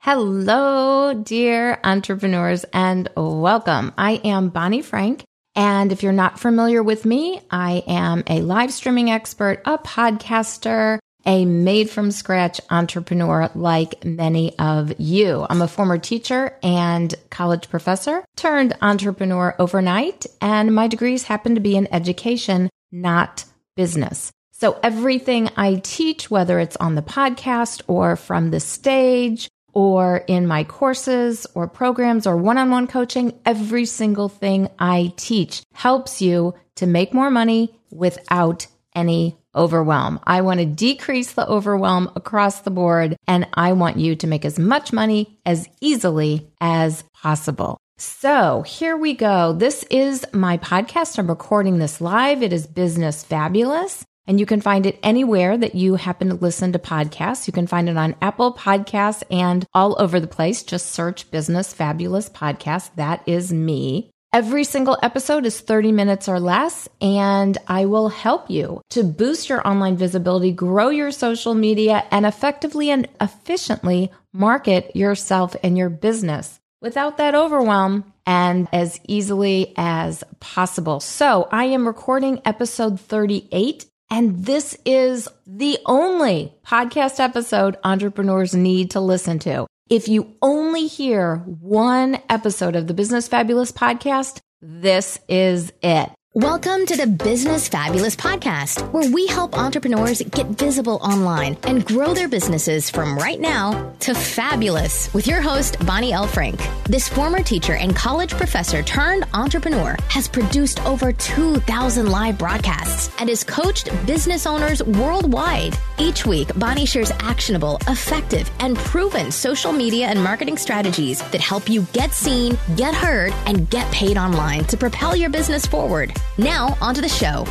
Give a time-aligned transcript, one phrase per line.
[0.00, 3.92] Hello, dear entrepreneurs, and welcome.
[3.98, 5.24] I am Bonnie Frank.
[5.56, 11.00] And if you're not familiar with me, I am a live streaming expert, a podcaster,
[11.26, 15.44] a made from scratch entrepreneur like many of you.
[15.50, 21.60] I'm a former teacher and college professor turned entrepreneur overnight, and my degrees happen to
[21.60, 23.44] be in education, not
[23.74, 24.30] business.
[24.52, 30.46] So everything I teach, whether it's on the podcast or from the stage or in
[30.46, 36.20] my courses or programs or one on one coaching, every single thing I teach helps
[36.20, 40.20] you to make more money without any overwhelm.
[40.24, 44.44] I want to decrease the overwhelm across the board, and I want you to make
[44.44, 47.78] as much money as easily as possible.
[47.98, 49.52] So here we go.
[49.52, 51.18] This is my podcast.
[51.18, 52.42] I'm recording this live.
[52.42, 54.04] It is Business Fabulous.
[54.28, 57.46] And you can find it anywhere that you happen to listen to podcasts.
[57.46, 60.62] You can find it on Apple Podcasts and all over the place.
[60.62, 62.90] Just search Business Fabulous Podcast.
[62.96, 64.10] That is me.
[64.30, 69.48] Every single episode is 30 minutes or less, and I will help you to boost
[69.48, 75.88] your online visibility, grow your social media, and effectively and efficiently market yourself and your
[75.88, 81.00] business without that overwhelm and as easily as possible.
[81.00, 88.92] So I am recording episode 38 and this is the only podcast episode entrepreneurs need
[88.92, 89.66] to listen to.
[89.90, 96.10] If you only hear one episode of the Business Fabulous podcast, this is it.
[96.38, 102.14] Welcome to the Business Fabulous Podcast, where we help entrepreneurs get visible online and grow
[102.14, 106.28] their businesses from right now to fabulous with your host, Bonnie L.
[106.28, 106.60] Frank.
[106.84, 113.28] This former teacher and college professor turned entrepreneur has produced over 2,000 live broadcasts and
[113.28, 115.76] has coached business owners worldwide.
[115.98, 121.68] Each week, Bonnie shares actionable, effective, and proven social media and marketing strategies that help
[121.68, 126.12] you get seen, get heard, and get paid online to propel your business forward.
[126.36, 127.46] Now, onto the show.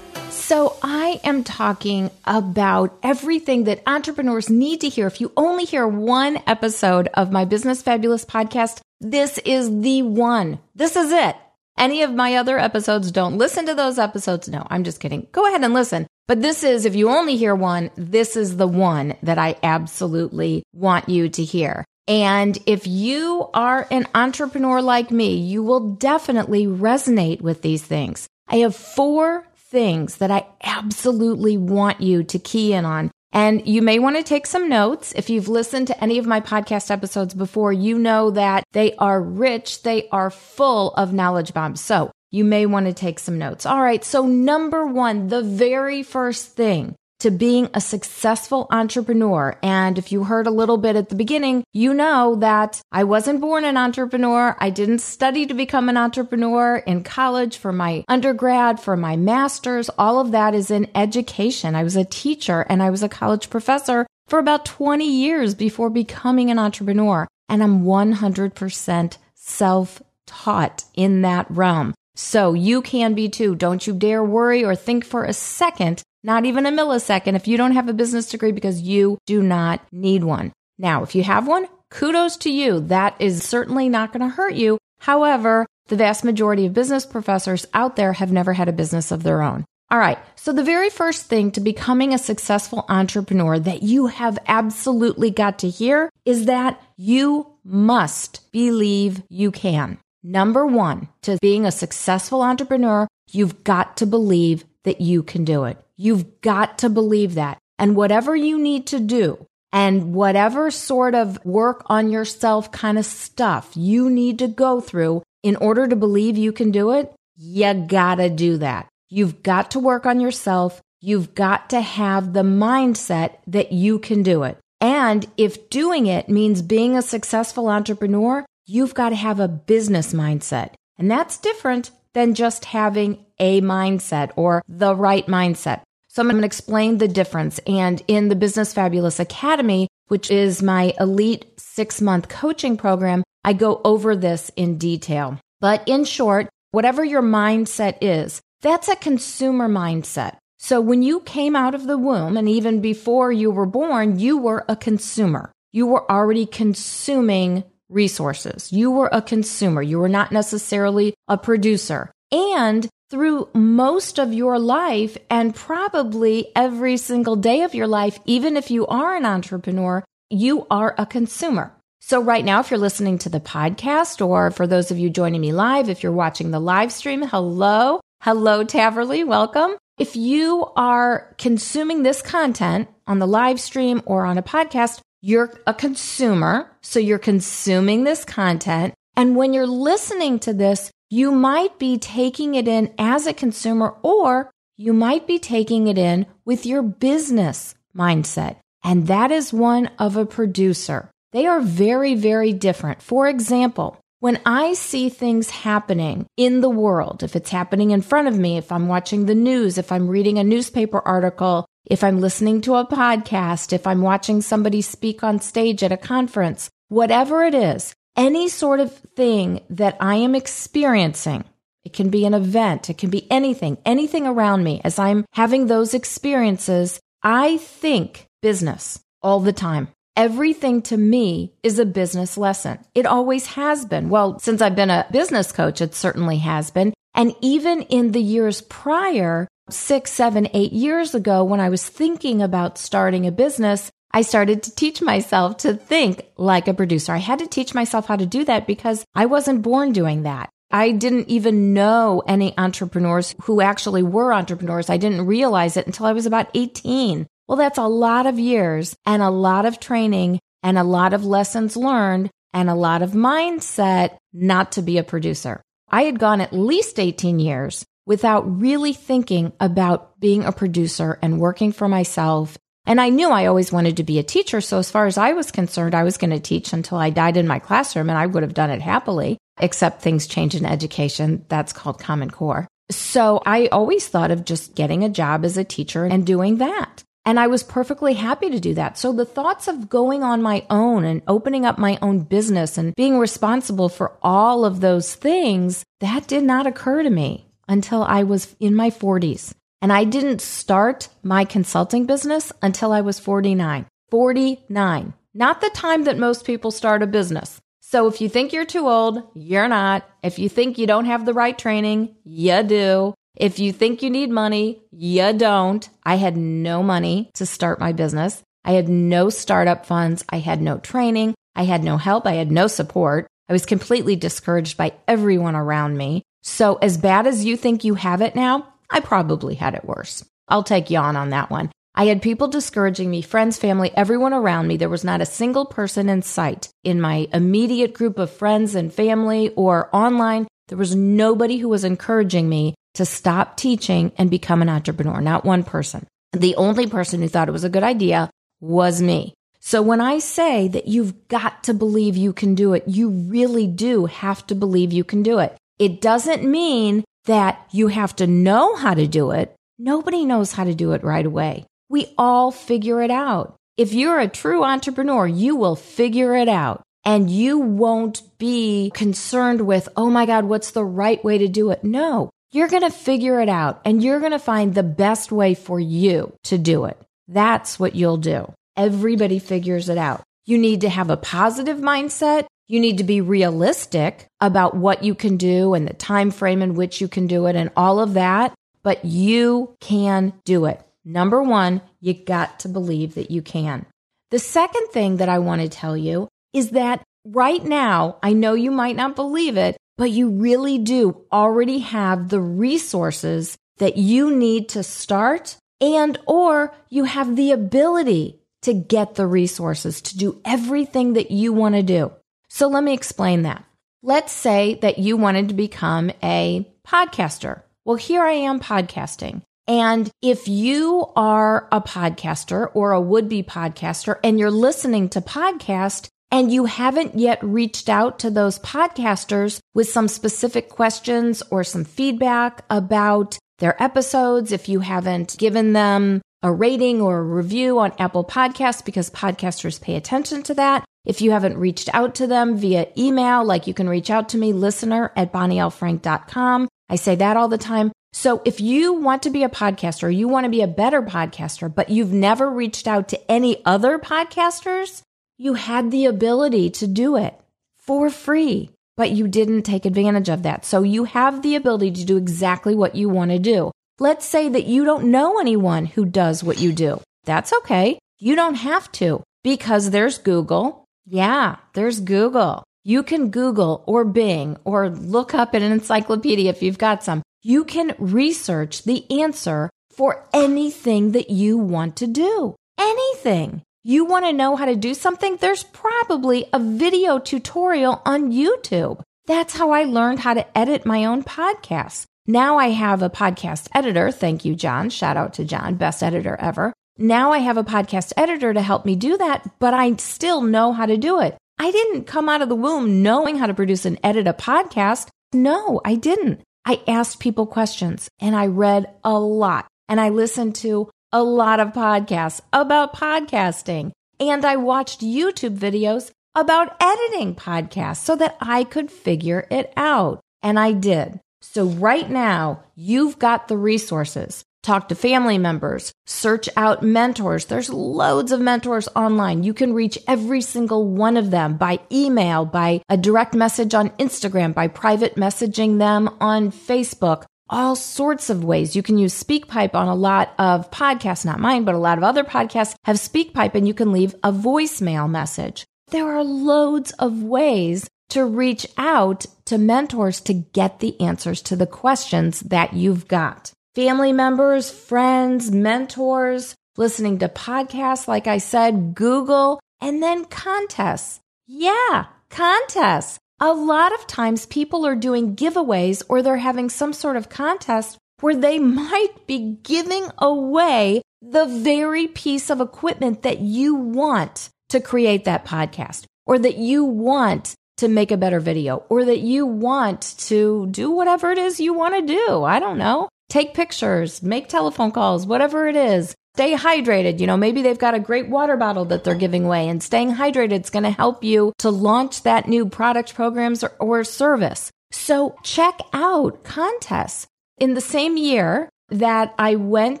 [0.30, 5.06] So, I am talking about everything that entrepreneurs need to hear.
[5.06, 10.58] If you only hear one episode of my Business Fabulous podcast, this is the one.
[10.74, 11.36] This is it.
[11.78, 14.48] Any of my other episodes, don't listen to those episodes.
[14.48, 15.28] No, I'm just kidding.
[15.32, 16.06] Go ahead and listen.
[16.26, 20.62] But this is, if you only hear one, this is the one that I absolutely
[20.74, 21.84] want you to hear.
[22.10, 28.26] And if you are an entrepreneur like me, you will definitely resonate with these things.
[28.48, 33.12] I have four things that I absolutely want you to key in on.
[33.30, 35.12] And you may want to take some notes.
[35.14, 39.22] If you've listened to any of my podcast episodes before, you know that they are
[39.22, 39.84] rich.
[39.84, 41.80] They are full of knowledge bombs.
[41.80, 43.66] So you may want to take some notes.
[43.66, 44.02] All right.
[44.02, 49.58] So number one, the very first thing to being a successful entrepreneur.
[49.62, 53.40] And if you heard a little bit at the beginning, you know that I wasn't
[53.40, 54.56] born an entrepreneur.
[54.58, 59.90] I didn't study to become an entrepreneur in college for my undergrad, for my master's.
[59.90, 61.74] All of that is in education.
[61.74, 65.90] I was a teacher and I was a college professor for about 20 years before
[65.90, 67.28] becoming an entrepreneur.
[67.48, 71.94] And I'm 100% self taught in that realm.
[72.14, 73.54] So you can be too.
[73.54, 77.56] Don't you dare worry or think for a second not even a millisecond if you
[77.56, 80.52] don't have a business degree because you do not need one.
[80.78, 82.80] Now, if you have one, kudos to you.
[82.80, 84.78] That is certainly not going to hurt you.
[85.00, 89.22] However, the vast majority of business professors out there have never had a business of
[89.22, 89.64] their own.
[89.90, 90.18] All right.
[90.36, 95.58] So the very first thing to becoming a successful entrepreneur that you have absolutely got
[95.60, 99.98] to hear is that you must believe you can.
[100.22, 105.64] Number one, to being a successful entrepreneur, you've got to believe that you can do
[105.64, 105.78] it.
[106.02, 107.58] You've got to believe that.
[107.78, 113.04] And whatever you need to do and whatever sort of work on yourself kind of
[113.04, 117.74] stuff you need to go through in order to believe you can do it, you
[117.86, 118.88] gotta do that.
[119.10, 120.80] You've got to work on yourself.
[121.02, 124.56] You've got to have the mindset that you can do it.
[124.80, 130.14] And if doing it means being a successful entrepreneur, you've got to have a business
[130.14, 130.72] mindset.
[130.96, 135.82] And that's different than just having a mindset or the right mindset.
[136.20, 137.60] So I'm going to explain the difference.
[137.66, 143.54] And in the Business Fabulous Academy, which is my elite six month coaching program, I
[143.54, 145.40] go over this in detail.
[145.62, 150.36] But in short, whatever your mindset is, that's a consumer mindset.
[150.58, 154.36] So when you came out of the womb and even before you were born, you
[154.36, 155.50] were a consumer.
[155.72, 158.70] You were already consuming resources.
[158.70, 159.80] You were a consumer.
[159.80, 162.12] You were not necessarily a producer.
[162.30, 168.56] And through most of your life and probably every single day of your life, even
[168.56, 171.74] if you are an entrepreneur, you are a consumer.
[172.00, 175.40] So right now, if you're listening to the podcast, or for those of you joining
[175.40, 178.00] me live, if you're watching the live stream, hello.
[178.22, 179.24] Hello, Taverly.
[179.24, 179.72] Welcome.
[179.98, 185.52] If you are consuming this content on the live stream or on a podcast, you're
[185.66, 186.70] a consumer.
[186.80, 188.94] So you're consuming this content.
[189.16, 193.96] And when you're listening to this, you might be taking it in as a consumer
[194.02, 198.56] or you might be taking it in with your business mindset.
[198.84, 201.10] And that is one of a producer.
[201.32, 203.02] They are very, very different.
[203.02, 208.28] For example, when I see things happening in the world, if it's happening in front
[208.28, 212.20] of me, if I'm watching the news, if I'm reading a newspaper article, if I'm
[212.20, 217.44] listening to a podcast, if I'm watching somebody speak on stage at a conference, whatever
[217.44, 221.44] it is, any sort of thing that I am experiencing,
[221.84, 224.80] it can be an event, it can be anything, anything around me.
[224.84, 229.88] As I'm having those experiences, I think business all the time
[230.20, 232.78] everything to me is a business lesson.
[232.94, 234.10] It always has been.
[234.10, 236.92] Well, since I've been a business coach, it certainly has been.
[237.14, 242.42] And even in the years prior, six, seven, eight years ago, when I was thinking
[242.42, 247.12] about starting a business, I started to teach myself to think like a producer.
[247.12, 250.50] I had to teach myself how to do that because I wasn't born doing that.
[250.70, 254.88] I didn't even know any entrepreneurs who actually were entrepreneurs.
[254.88, 257.26] I didn't realize it until I was about 18.
[257.48, 261.24] Well, that's a lot of years and a lot of training and a lot of
[261.24, 265.62] lessons learned and a lot of mindset not to be a producer.
[265.88, 271.40] I had gone at least 18 years without really thinking about being a producer and
[271.40, 272.56] working for myself.
[272.90, 274.60] And I knew I always wanted to be a teacher.
[274.60, 277.36] So as far as I was concerned, I was going to teach until I died
[277.36, 281.44] in my classroom and I would have done it happily, except things change in education.
[281.48, 282.66] That's called Common Core.
[282.90, 287.04] So I always thought of just getting a job as a teacher and doing that.
[287.24, 288.98] And I was perfectly happy to do that.
[288.98, 292.92] So the thoughts of going on my own and opening up my own business and
[292.96, 298.24] being responsible for all of those things, that did not occur to me until I
[298.24, 299.54] was in my 40s.
[299.82, 303.86] And I didn't start my consulting business until I was 49.
[304.10, 305.14] 49.
[305.32, 307.60] Not the time that most people start a business.
[307.80, 310.08] So if you think you're too old, you're not.
[310.22, 313.14] If you think you don't have the right training, you do.
[313.36, 315.88] If you think you need money, you don't.
[316.04, 318.42] I had no money to start my business.
[318.64, 320.24] I had no startup funds.
[320.28, 321.34] I had no training.
[321.56, 322.26] I had no help.
[322.26, 323.26] I had no support.
[323.48, 326.22] I was completely discouraged by everyone around me.
[326.42, 330.24] So, as bad as you think you have it now, I probably had it worse.
[330.48, 331.70] I'll take on on that one.
[331.94, 334.76] I had people discouraging me, friends, family, everyone around me.
[334.76, 338.92] There was not a single person in sight in my immediate group of friends and
[338.92, 340.46] family or online.
[340.68, 345.44] There was nobody who was encouraging me to stop teaching and become an entrepreneur, not
[345.44, 346.06] one person.
[346.32, 349.34] The only person who thought it was a good idea was me.
[349.58, 353.66] So when I say that you've got to believe you can do it, you really
[353.66, 355.56] do have to believe you can do it.
[355.78, 359.54] It doesn't mean that you have to know how to do it.
[359.78, 361.66] Nobody knows how to do it right away.
[361.88, 363.56] We all figure it out.
[363.76, 369.62] If you're a true entrepreneur, you will figure it out and you won't be concerned
[369.62, 371.82] with, oh my God, what's the right way to do it?
[371.82, 375.54] No, you're going to figure it out and you're going to find the best way
[375.54, 376.98] for you to do it.
[377.28, 378.52] That's what you'll do.
[378.76, 380.22] Everybody figures it out.
[380.46, 382.46] You need to have a positive mindset.
[382.70, 386.76] You need to be realistic about what you can do and the time frame in
[386.76, 390.80] which you can do it and all of that, but you can do it.
[391.04, 393.86] Number 1, you got to believe that you can.
[394.30, 398.54] The second thing that I want to tell you is that right now, I know
[398.54, 404.30] you might not believe it, but you really do already have the resources that you
[404.30, 410.40] need to start and or you have the ability to get the resources to do
[410.44, 412.12] everything that you want to do.
[412.50, 413.64] So let me explain that.
[414.02, 417.62] Let's say that you wanted to become a podcaster.
[417.84, 419.42] Well, here I am podcasting.
[419.66, 425.20] And if you are a podcaster or a would be podcaster and you're listening to
[425.20, 431.64] podcast, and you haven't yet reached out to those podcasters with some specific questions or
[431.64, 437.78] some feedback about their episodes, if you haven't given them a rating or a review
[437.78, 440.84] on Apple Podcasts, because podcasters pay attention to that.
[441.04, 444.38] If you haven't reached out to them via email, like you can reach out to
[444.38, 446.68] me, listener at bonnielfrank.com.
[446.88, 447.92] I say that all the time.
[448.12, 451.72] So if you want to be a podcaster, you want to be a better podcaster,
[451.72, 455.02] but you've never reached out to any other podcasters,
[455.38, 457.34] you had the ability to do it
[457.78, 460.64] for free, but you didn't take advantage of that.
[460.64, 463.70] So you have the ability to do exactly what you want to do.
[463.98, 467.00] Let's say that you don't know anyone who does what you do.
[467.24, 467.98] That's okay.
[468.18, 469.22] You don't have to.
[469.42, 470.84] Because there's Google.
[471.12, 472.62] Yeah, there's Google.
[472.84, 477.20] You can Google or Bing or look up in an encyclopedia if you've got some.
[477.42, 482.54] You can research the answer for anything that you want to do.
[482.78, 483.62] Anything.
[483.82, 485.36] You want to know how to do something?
[485.36, 489.02] There's probably a video tutorial on YouTube.
[489.26, 492.04] That's how I learned how to edit my own podcast.
[492.28, 494.12] Now I have a podcast editor.
[494.12, 494.90] Thank you, John.
[494.90, 496.72] Shout out to John, best editor ever.
[497.02, 500.74] Now I have a podcast editor to help me do that, but I still know
[500.74, 501.34] how to do it.
[501.58, 505.08] I didn't come out of the womb knowing how to produce and edit a podcast.
[505.32, 506.42] No, I didn't.
[506.66, 511.58] I asked people questions and I read a lot and I listened to a lot
[511.58, 518.64] of podcasts about podcasting and I watched YouTube videos about editing podcasts so that I
[518.64, 520.20] could figure it out.
[520.42, 521.18] And I did.
[521.40, 524.44] So right now, you've got the resources.
[524.62, 527.46] Talk to family members, search out mentors.
[527.46, 529.42] There's loads of mentors online.
[529.42, 533.88] You can reach every single one of them by email, by a direct message on
[533.90, 538.76] Instagram, by private messaging them on Facebook, all sorts of ways.
[538.76, 542.04] You can use SpeakPipe on a lot of podcasts, not mine, but a lot of
[542.04, 545.64] other podcasts have SpeakPipe and you can leave a voicemail message.
[545.88, 551.56] There are loads of ways to reach out to mentors to get the answers to
[551.56, 553.52] the questions that you've got.
[553.76, 561.20] Family members, friends, mentors, listening to podcasts, like I said, Google, and then contests.
[561.46, 563.18] Yeah, contests.
[563.38, 567.96] A lot of times people are doing giveaways or they're having some sort of contest
[568.20, 574.80] where they might be giving away the very piece of equipment that you want to
[574.80, 579.46] create that podcast or that you want to make a better video or that you
[579.46, 582.42] want to do whatever it is you want to do.
[582.42, 583.08] I don't know.
[583.30, 586.14] Take pictures, make telephone calls, whatever it is.
[586.34, 587.18] Stay hydrated.
[587.20, 590.14] You know, maybe they've got a great water bottle that they're giving away and staying
[590.14, 594.70] hydrated is going to help you to launch that new product programs or, or service.
[594.90, 597.26] So check out contests.
[597.58, 600.00] In the same year, that I went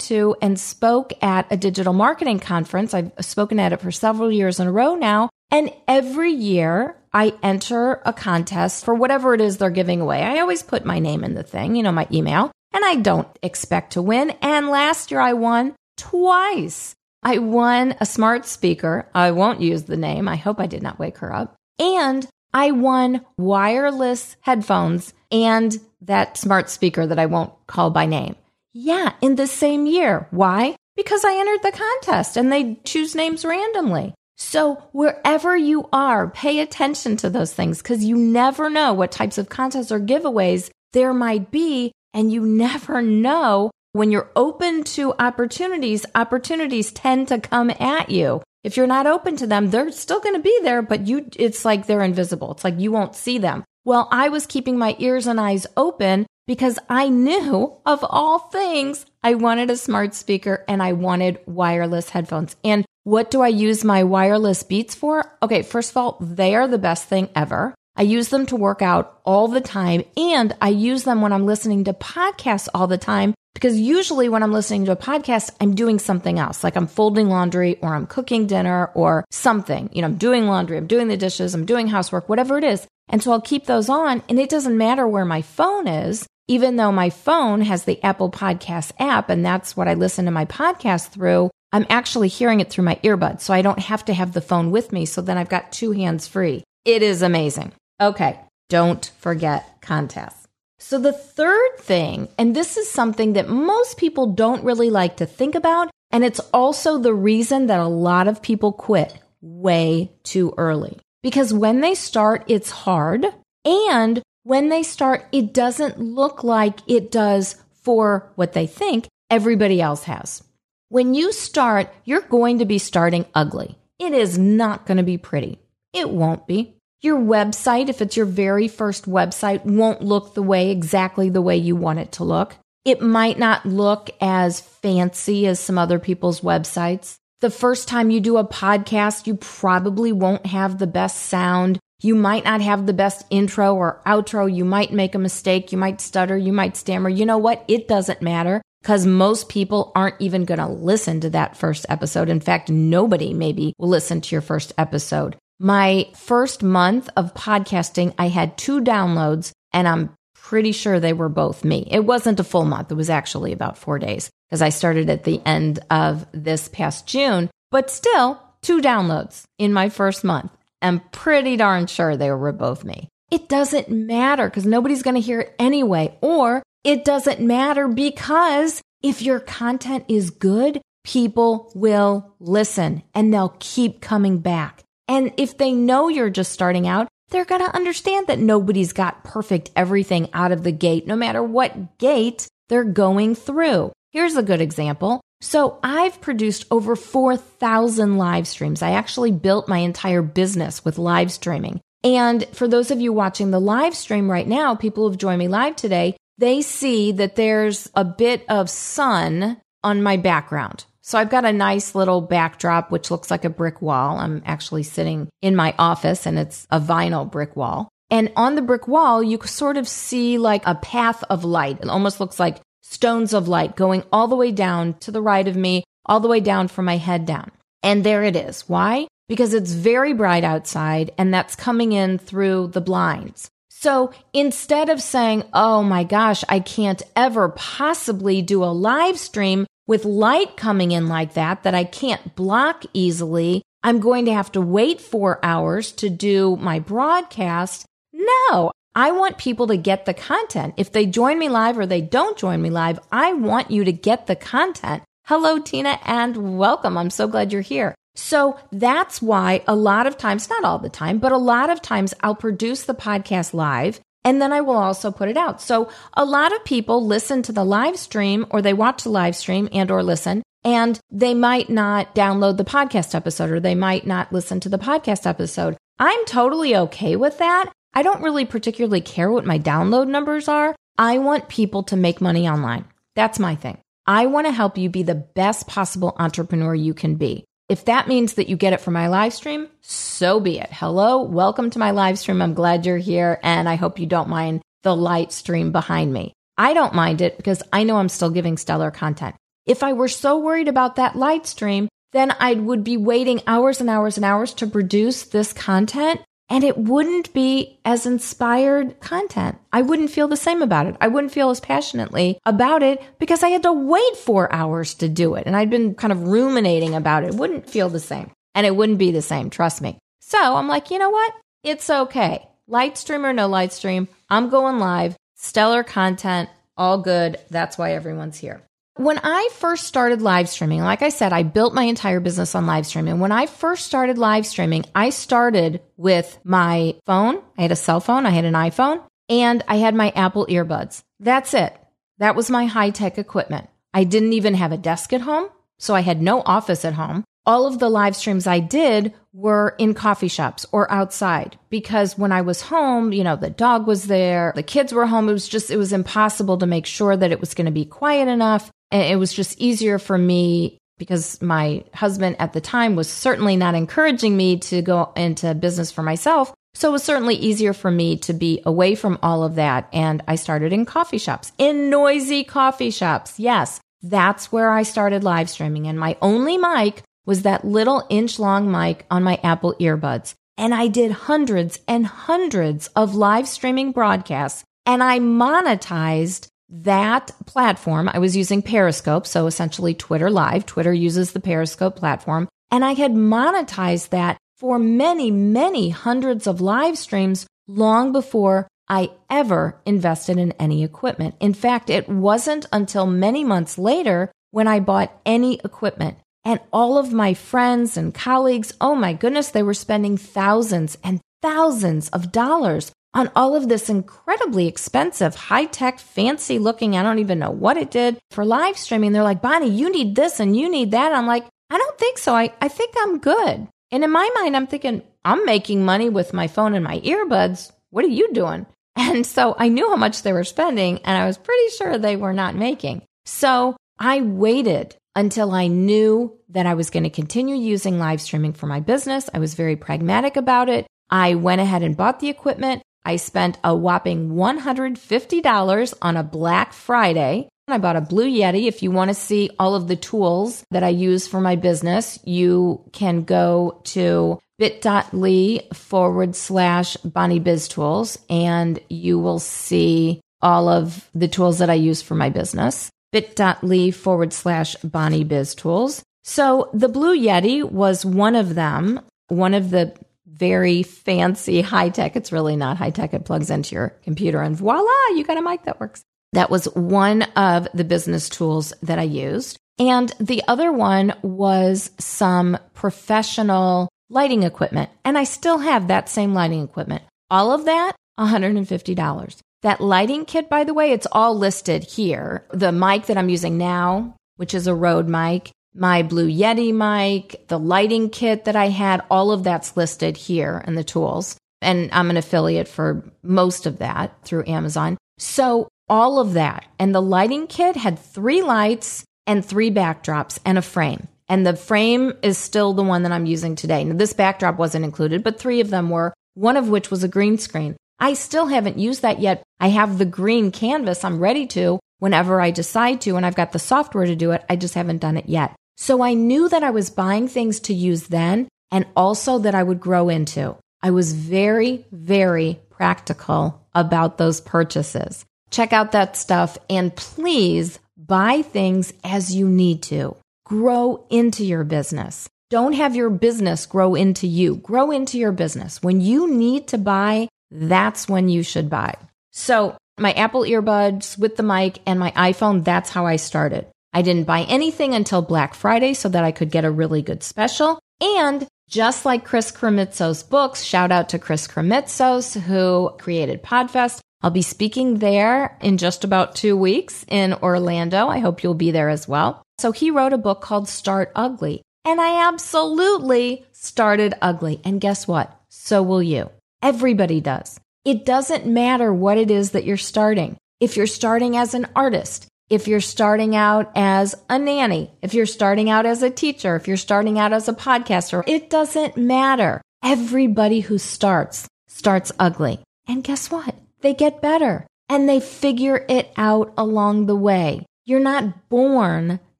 [0.02, 2.92] to and spoke at a digital marketing conference.
[2.92, 5.30] I've spoken at it for several years in a row now.
[5.50, 10.22] And every year I enter a contest for whatever it is they're giving away.
[10.22, 13.28] I always put my name in the thing, you know, my email, and I don't
[13.42, 14.30] expect to win.
[14.42, 16.94] And last year I won twice.
[17.22, 19.08] I won a smart speaker.
[19.14, 20.28] I won't use the name.
[20.28, 21.54] I hope I did not wake her up.
[21.78, 28.36] And I won wireless headphones and that smart speaker that I won't call by name.
[28.72, 30.26] Yeah, in the same year.
[30.30, 30.76] Why?
[30.96, 34.14] Because I entered the contest and they choose names randomly.
[34.36, 39.38] So wherever you are, pay attention to those things because you never know what types
[39.38, 41.92] of contests or giveaways there might be.
[42.12, 48.42] And you never know when you're open to opportunities, opportunities tend to come at you.
[48.62, 51.64] If you're not open to them, they're still going to be there, but you, it's
[51.64, 52.52] like they're invisible.
[52.52, 53.64] It's like you won't see them.
[53.84, 59.06] Well, I was keeping my ears and eyes open because I knew of all things,
[59.22, 62.56] I wanted a smart speaker and I wanted wireless headphones.
[62.62, 65.32] And what do I use my wireless beats for?
[65.42, 67.74] Okay, first of all, they are the best thing ever.
[68.00, 71.44] I use them to work out all the time and I use them when I'm
[71.44, 75.74] listening to podcasts all the time because usually when I'm listening to a podcast, I'm
[75.74, 76.64] doing something else.
[76.64, 79.90] Like I'm folding laundry or I'm cooking dinner or something.
[79.92, 82.86] You know, I'm doing laundry, I'm doing the dishes, I'm doing housework, whatever it is.
[83.10, 86.26] And so I'll keep those on and it doesn't matter where my phone is.
[86.48, 90.30] Even though my phone has the Apple Podcast app and that's what I listen to
[90.30, 93.42] my podcast through, I'm actually hearing it through my earbuds.
[93.42, 95.04] So I don't have to have the phone with me.
[95.04, 96.64] So then I've got two hands free.
[96.86, 97.72] It is amazing.
[98.00, 98.40] Okay.
[98.68, 100.46] Don't forget contests.
[100.78, 105.26] So the third thing, and this is something that most people don't really like to
[105.26, 110.54] think about, and it's also the reason that a lot of people quit way too
[110.56, 110.98] early.
[111.22, 113.26] Because when they start, it's hard.
[113.64, 119.80] And when they start, it doesn't look like it does for what they think everybody
[119.82, 120.42] else has.
[120.88, 123.76] When you start, you're going to be starting ugly.
[123.98, 125.58] It is not going to be pretty.
[125.92, 126.76] It won't be.
[127.02, 131.56] Your website, if it's your very first website, won't look the way exactly the way
[131.56, 132.56] you want it to look.
[132.84, 137.14] It might not look as fancy as some other people's websites.
[137.40, 141.78] The first time you do a podcast, you probably won't have the best sound.
[142.02, 144.54] You might not have the best intro or outro.
[144.54, 145.72] You might make a mistake.
[145.72, 146.36] You might stutter.
[146.36, 147.08] You might stammer.
[147.08, 147.64] You know what?
[147.66, 152.28] It doesn't matter because most people aren't even going to listen to that first episode.
[152.28, 155.36] In fact, nobody maybe will listen to your first episode.
[155.62, 161.28] My first month of podcasting, I had two downloads and I'm pretty sure they were
[161.28, 161.86] both me.
[161.90, 162.90] It wasn't a full month.
[162.90, 167.06] It was actually about four days because I started at the end of this past
[167.06, 167.50] June.
[167.70, 170.50] But still, two downloads in my first month.
[170.80, 173.08] I'm pretty darn sure they were both me.
[173.30, 176.16] It doesn't matter because nobody's going to hear it anyway.
[176.22, 183.54] Or it doesn't matter because if your content is good, people will listen and they'll
[183.58, 184.84] keep coming back.
[185.10, 189.24] And if they know you're just starting out, they're going to understand that nobody's got
[189.24, 193.90] perfect everything out of the gate, no matter what gate they're going through.
[194.12, 195.20] Here's a good example.
[195.40, 198.82] So I've produced over 4,000 live streams.
[198.82, 201.80] I actually built my entire business with live streaming.
[202.04, 205.48] And for those of you watching the live stream right now, people who've joined me
[205.48, 210.84] live today, they see that there's a bit of sun on my background.
[211.10, 214.18] So I've got a nice little backdrop, which looks like a brick wall.
[214.18, 217.88] I'm actually sitting in my office and it's a vinyl brick wall.
[218.12, 221.80] And on the brick wall, you sort of see like a path of light.
[221.82, 225.48] It almost looks like stones of light going all the way down to the right
[225.48, 227.50] of me, all the way down from my head down.
[227.82, 228.68] And there it is.
[228.68, 229.08] Why?
[229.28, 233.50] Because it's very bright outside and that's coming in through the blinds.
[233.68, 239.66] So instead of saying, Oh my gosh, I can't ever possibly do a live stream
[239.90, 244.52] with light coming in like that, that I can't block easily, I'm going to have
[244.52, 247.86] to wait four hours to do my broadcast.
[248.12, 250.74] No, I want people to get the content.
[250.76, 253.90] If they join me live or they don't join me live, I want you to
[253.90, 255.02] get the content.
[255.24, 256.96] Hello, Tina, and welcome.
[256.96, 257.96] I'm so glad you're here.
[258.14, 261.82] So that's why a lot of times, not all the time, but a lot of
[261.82, 265.60] times I'll produce the podcast live and then I will also put it out.
[265.60, 269.36] So a lot of people listen to the live stream or they watch the live
[269.36, 274.06] stream and or listen and they might not download the podcast episode or they might
[274.06, 275.76] not listen to the podcast episode.
[275.98, 277.72] I'm totally okay with that.
[277.94, 280.76] I don't really particularly care what my download numbers are.
[280.98, 282.84] I want people to make money online.
[283.16, 283.78] That's my thing.
[284.06, 287.44] I want to help you be the best possible entrepreneur you can be.
[287.70, 290.70] If that means that you get it from my live stream, so be it.
[290.72, 292.42] Hello, welcome to my live stream.
[292.42, 296.32] I'm glad you're here and I hope you don't mind the light stream behind me.
[296.58, 299.36] I don't mind it because I know I'm still giving stellar content.
[299.66, 303.80] If I were so worried about that light stream, then I would be waiting hours
[303.80, 309.56] and hours and hours to produce this content and it wouldn't be as inspired content.
[309.72, 310.96] I wouldn't feel the same about it.
[311.00, 315.08] I wouldn't feel as passionately about it because I had to wait four hours to
[315.08, 315.44] do it.
[315.46, 317.28] And I'd been kind of ruminating about it.
[317.28, 318.32] It wouldn't feel the same.
[318.54, 319.96] And it wouldn't be the same, trust me.
[320.20, 321.32] So I'm like, you know what?
[321.62, 322.46] It's okay.
[322.66, 325.16] Light stream or no light stream, I'm going live.
[325.36, 327.38] Stellar content, all good.
[327.48, 328.62] That's why everyone's here.
[328.96, 332.66] When I first started live streaming, like I said, I built my entire business on
[332.66, 333.20] live streaming.
[333.20, 337.40] When I first started live streaming, I started with my phone.
[337.56, 341.02] I had a cell phone, I had an iPhone, and I had my Apple earbuds.
[341.20, 341.74] That's it.
[342.18, 343.70] That was my high tech equipment.
[343.94, 345.48] I didn't even have a desk at home,
[345.78, 347.24] so I had no office at home.
[347.46, 352.32] All of the live streams I did were in coffee shops or outside because when
[352.32, 355.28] I was home, you know, the dog was there, the kids were home.
[355.28, 357.86] It was just, it was impossible to make sure that it was going to be
[357.86, 362.94] quiet enough and it was just easier for me because my husband at the time
[362.94, 366.52] was certainly not encouraging me to go into business for myself.
[366.74, 369.88] So it was certainly easier for me to be away from all of that.
[369.92, 373.40] And I started in coffee shops, in noisy coffee shops.
[373.40, 375.88] Yes, that's where I started live streaming.
[375.88, 380.34] And my only mic was that little inch long mic on my Apple earbuds.
[380.56, 388.08] And I did hundreds and hundreds of live streaming broadcasts and I monetized that platform,
[388.12, 390.66] I was using Periscope, so essentially Twitter Live.
[390.66, 392.48] Twitter uses the Periscope platform.
[392.70, 399.10] And I had monetized that for many, many hundreds of live streams long before I
[399.28, 401.34] ever invested in any equipment.
[401.40, 406.18] In fact, it wasn't until many months later when I bought any equipment.
[406.44, 411.20] And all of my friends and colleagues, oh my goodness, they were spending thousands and
[411.42, 417.18] thousands of dollars on all of this incredibly expensive, high tech, fancy looking, I don't
[417.18, 419.12] even know what it did for live streaming.
[419.12, 421.12] They're like, Bonnie, you need this and you need that.
[421.12, 422.34] I'm like, I don't think so.
[422.34, 423.68] I, I think I'm good.
[423.90, 427.72] And in my mind, I'm thinking, I'm making money with my phone and my earbuds.
[427.90, 428.66] What are you doing?
[428.96, 432.16] And so I knew how much they were spending, and I was pretty sure they
[432.16, 433.02] were not making.
[433.24, 438.52] So I waited until I knew that I was going to continue using live streaming
[438.52, 439.30] for my business.
[439.32, 440.86] I was very pragmatic about it.
[441.08, 442.82] I went ahead and bought the equipment.
[443.04, 447.48] I spent a whopping $150 on a Black Friday.
[447.68, 448.66] I bought a Blue Yeti.
[448.66, 452.18] If you want to see all of the tools that I use for my business,
[452.24, 460.68] you can go to bit.ly forward slash Bonnie Biz Tools and you will see all
[460.68, 462.90] of the tools that I use for my business.
[463.12, 466.02] bit.ly forward slash Bonnie Biz Tools.
[466.24, 469.94] So the Blue Yeti was one of them, one of the
[470.40, 472.16] very fancy high tech.
[472.16, 473.14] It's really not high tech.
[473.14, 476.02] It plugs into your computer and voila, you got a mic that works.
[476.32, 479.58] That was one of the business tools that I used.
[479.78, 484.90] And the other one was some professional lighting equipment.
[485.04, 487.02] And I still have that same lighting equipment.
[487.30, 489.38] All of that, $150.
[489.62, 492.46] That lighting kit, by the way, it's all listed here.
[492.50, 497.46] The mic that I'm using now, which is a Rode mic, my Blue Yeti mic,
[497.48, 501.36] the lighting kit that I had, all of that's listed here in the tools.
[501.62, 504.96] And I'm an affiliate for most of that through Amazon.
[505.18, 506.64] So all of that.
[506.78, 511.08] And the lighting kit had three lights and three backdrops and a frame.
[511.28, 513.84] And the frame is still the one that I'm using today.
[513.84, 517.08] Now, this backdrop wasn't included, but three of them were, one of which was a
[517.08, 517.76] green screen.
[518.00, 519.42] I still haven't used that yet.
[519.60, 521.04] I have the green canvas.
[521.04, 524.44] I'm ready to whenever I decide to, and I've got the software to do it.
[524.48, 525.54] I just haven't done it yet.
[525.80, 529.62] So I knew that I was buying things to use then and also that I
[529.62, 530.54] would grow into.
[530.82, 535.24] I was very, very practical about those purchases.
[535.50, 540.16] Check out that stuff and please buy things as you need to.
[540.44, 542.28] Grow into your business.
[542.50, 544.56] Don't have your business grow into you.
[544.56, 545.82] Grow into your business.
[545.82, 548.96] When you need to buy, that's when you should buy.
[549.32, 553.66] So, my Apple earbuds with the mic and my iPhone, that's how I started.
[553.92, 557.22] I didn't buy anything until Black Friday so that I could get a really good
[557.22, 557.78] special.
[558.00, 564.00] And just like Chris Krimitsos' books, shout out to Chris Krimitsos who created Podfest.
[564.22, 568.08] I'll be speaking there in just about two weeks in Orlando.
[568.08, 569.42] I hope you'll be there as well.
[569.58, 571.62] So he wrote a book called Start Ugly.
[571.84, 574.60] And I absolutely started ugly.
[574.64, 575.34] And guess what?
[575.48, 576.30] So will you.
[576.62, 577.58] Everybody does.
[577.84, 580.36] It doesn't matter what it is that you're starting.
[580.60, 585.24] If you're starting as an artist, if you're starting out as a nanny, if you're
[585.24, 589.62] starting out as a teacher, if you're starting out as a podcaster, it doesn't matter.
[589.84, 592.60] Everybody who starts starts ugly.
[592.88, 593.54] And guess what?
[593.82, 597.64] They get better and they figure it out along the way.
[597.86, 599.20] You're not born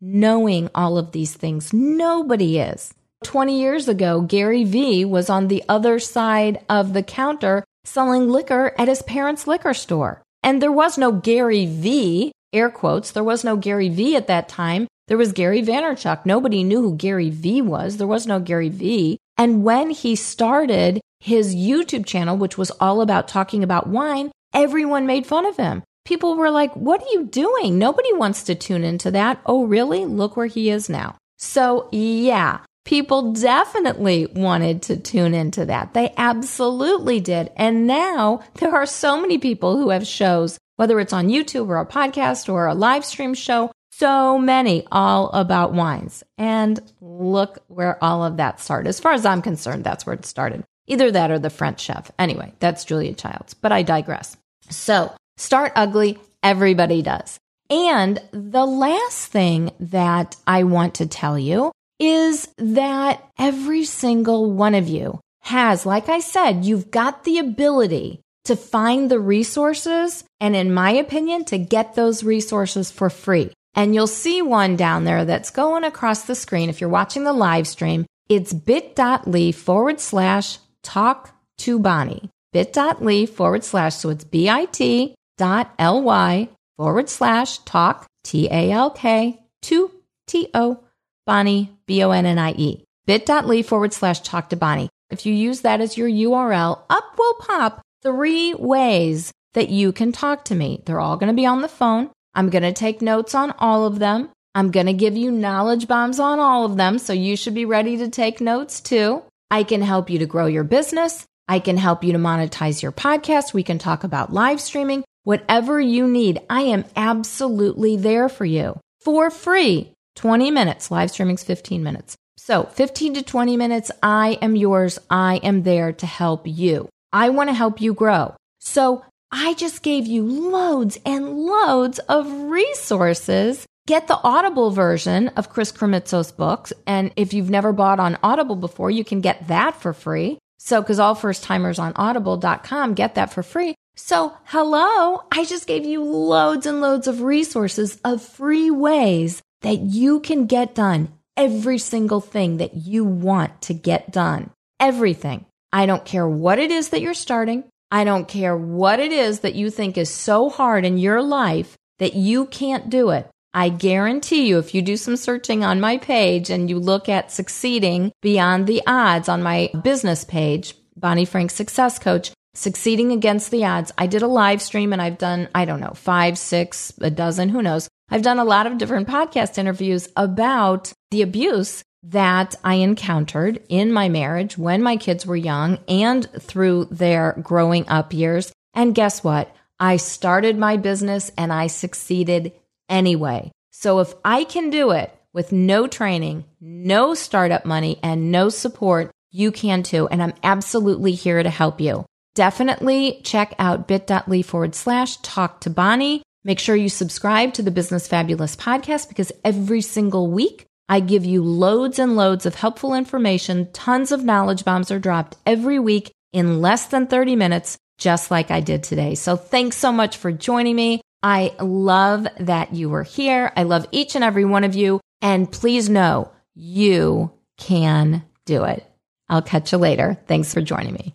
[0.00, 1.72] knowing all of these things.
[1.72, 2.94] Nobody is.
[3.24, 8.72] 20 years ago, Gary Vee was on the other side of the counter selling liquor
[8.78, 10.22] at his parents' liquor store.
[10.42, 14.48] And there was no Gary Vee, air quotes, there was no Gary Vee at that
[14.48, 14.86] time.
[15.08, 16.24] There was Gary Vaynerchuk.
[16.24, 17.96] Nobody knew who Gary Vee was.
[17.96, 19.18] There was no Gary Vee.
[19.36, 25.06] And when he started his YouTube channel, which was all about talking about wine, everyone
[25.06, 25.82] made fun of him.
[26.04, 27.78] People were like, What are you doing?
[27.78, 29.40] Nobody wants to tune into that.
[29.46, 30.06] Oh, really?
[30.06, 31.16] Look where he is now.
[31.38, 35.94] So, yeah, people definitely wanted to tune into that.
[35.94, 37.50] They absolutely did.
[37.56, 41.78] And now there are so many people who have shows, whether it's on YouTube or
[41.78, 46.24] a podcast or a live stream show, so many all about wines.
[46.38, 48.88] And look where all of that started.
[48.88, 50.64] As far as I'm concerned, that's where it started.
[50.86, 52.10] Either that or the French chef.
[52.18, 54.38] Anyway, that's Julia Childs, but I digress.
[54.70, 56.18] So start ugly.
[56.42, 57.38] Everybody does.
[57.68, 64.74] And the last thing that I want to tell you is that every single one
[64.74, 70.56] of you has, like I said, you've got the ability to find the resources and,
[70.56, 73.52] in my opinion, to get those resources for free.
[73.74, 76.68] And you'll see one down there that's going across the screen.
[76.68, 82.28] If you're watching the live stream, it's bit.ly forward slash talk to Bonnie.
[82.52, 83.94] bit.ly forward slash.
[83.94, 89.92] So it's bit dot ly forward slash talk, T A L K, to
[90.26, 90.80] T O
[91.24, 92.82] Bonnie, B O N N I E.
[93.06, 94.88] bit.ly forward slash talk to Bonnie.
[95.08, 100.12] If you use that as your URL, up will pop three ways that you can
[100.12, 100.82] talk to me.
[100.86, 102.10] They're all going to be on the phone.
[102.34, 104.30] I'm going to take notes on all of them.
[104.54, 106.98] I'm going to give you knowledge bombs on all of them.
[106.98, 109.22] So you should be ready to take notes too.
[109.50, 111.26] I can help you to grow your business.
[111.48, 113.52] I can help you to monetize your podcast.
[113.52, 115.04] We can talk about live streaming.
[115.24, 119.92] Whatever you need, I am absolutely there for you for free.
[120.16, 120.90] 20 minutes.
[120.90, 122.16] Live streaming's 15 minutes.
[122.36, 123.90] So 15 to 20 minutes.
[124.02, 124.98] I am yours.
[125.10, 126.88] I am there to help you.
[127.12, 128.34] I want to help you grow.
[128.60, 133.66] So I just gave you loads and loads of resources.
[133.86, 136.72] Get the Audible version of Chris Krimitsos' books.
[136.86, 140.38] And if you've never bought on Audible before, you can get that for free.
[140.58, 143.74] So, because all first timers on audible.com get that for free.
[143.96, 149.80] So, hello, I just gave you loads and loads of resources of free ways that
[149.80, 154.50] you can get done every single thing that you want to get done.
[154.78, 155.46] Everything.
[155.72, 157.64] I don't care what it is that you're starting.
[157.90, 161.76] I don't care what it is that you think is so hard in your life
[161.98, 163.28] that you can't do it.
[163.52, 167.32] I guarantee you, if you do some searching on my page and you look at
[167.32, 173.64] succeeding beyond the odds on my business page, Bonnie Frank Success Coach, succeeding against the
[173.64, 173.92] odds.
[173.98, 177.48] I did a live stream and I've done, I don't know, five, six, a dozen,
[177.48, 177.88] who knows.
[178.08, 183.92] I've done a lot of different podcast interviews about the abuse that I encountered in
[183.92, 188.52] my marriage when my kids were young and through their growing up years.
[188.74, 189.54] And guess what?
[189.78, 192.52] I started my business and I succeeded
[192.88, 193.50] anyway.
[193.70, 199.10] So if I can do it with no training, no startup money, and no support,
[199.30, 200.08] you can too.
[200.08, 202.04] And I'm absolutely here to help you.
[202.34, 206.22] Definitely check out bit.ly forward slash talk to Bonnie.
[206.44, 211.24] Make sure you subscribe to the Business Fabulous podcast because every single week I give
[211.24, 213.70] you loads and loads of helpful information.
[213.72, 218.50] Tons of knowledge bombs are dropped every week in less than 30 minutes, just like
[218.50, 219.14] I did today.
[219.14, 221.00] So thanks so much for joining me.
[221.22, 223.52] I love that you were here.
[223.56, 225.00] I love each and every one of you.
[225.22, 228.84] And please know you can do it.
[229.28, 230.18] I'll catch you later.
[230.26, 231.14] Thanks for joining me.